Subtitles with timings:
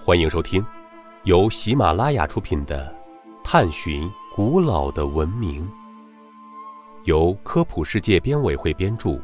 [0.00, 0.64] 欢迎收听
[1.24, 2.96] 由喜马拉雅出品的
[3.44, 5.68] 《探寻古老的文明》，
[7.04, 9.20] 由科普世界编委会编著，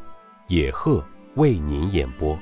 [0.48, 1.02] 野鹤
[1.37, 2.38] 为您演播。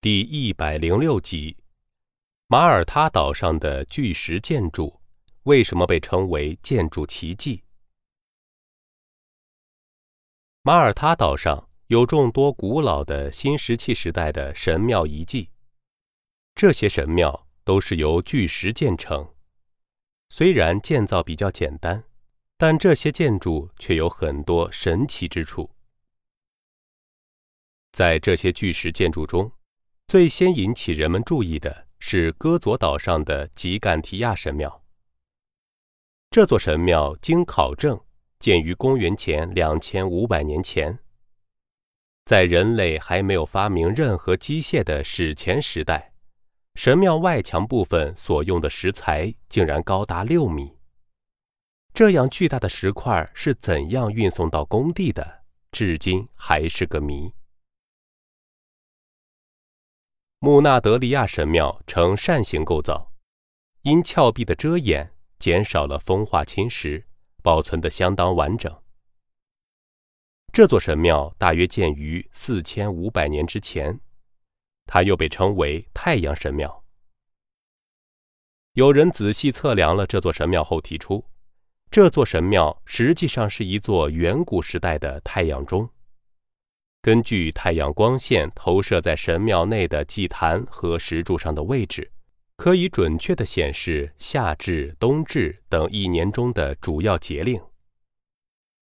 [0.00, 1.56] 第一百零六集：
[2.48, 5.00] 马耳他岛上的巨石建筑
[5.44, 7.62] 为什么被称为建筑奇迹？
[10.62, 15.50] 马耳他岛上有众多古老的新石器时代的神庙遗迹，
[16.54, 19.34] 这些神庙都是由巨石建成。
[20.30, 22.04] 虽然建造比较简单，
[22.56, 25.70] 但这些建筑却有很多神奇之处。
[27.92, 29.52] 在这些巨石建筑中，
[30.08, 34.82] 最先引起人们注意的是戈佐岛上的吉干提亚神庙。
[36.30, 38.00] 这座神庙经考证。
[38.40, 40.98] 建于公元前两千五百年前，
[42.24, 46.14] 在人类还没有发明任何机械的史前时代，
[46.74, 50.78] 神庙外墙部分所用的石材竟然高达六米。
[51.92, 57.32] 这样巨大的石块是怎样运送到工地的，至今还是个谜。
[60.38, 63.12] 穆纳德利亚神庙呈扇形构造，
[63.82, 67.04] 因峭壁的遮掩，减少了风化侵蚀。
[67.42, 68.83] 保存的相当完整。
[70.54, 73.98] 这座神庙大约建于四千五百年之前，
[74.86, 76.84] 它又被称为太阳神庙。
[78.74, 81.24] 有人仔细测量了这座神庙后提出，
[81.90, 85.90] 这座神庙实际上是一座远古时代的太阳钟。
[87.02, 92.12] 根据太阳光线投射在神庙内的祭坛和石柱上的位置。
[92.56, 97.60] 可以准确地显示夏至、冬至等一年中的主要节令。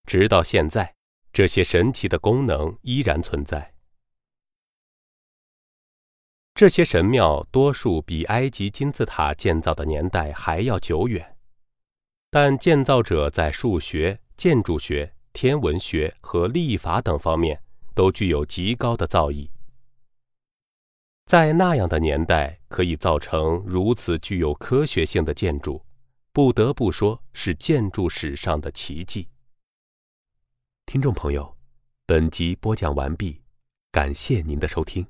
[0.06, 0.94] 直到现在，
[1.34, 3.74] 这些神奇的功能依然存在。
[6.54, 11.36] 这些神庙多数比埃及金字塔建造的年代还要久远，
[12.30, 17.64] 但建造者在数学、建筑学、天文学和历法等方面
[17.96, 19.50] 都具有极高的造诣。
[21.26, 25.84] 在那样的年代，可以造成如此具有科学性的建筑，
[26.32, 29.28] 不得不说是建筑史上的奇迹。
[30.94, 31.58] 听众朋友，
[32.06, 33.42] 本集播讲完毕，
[33.92, 35.04] 感谢您的收听。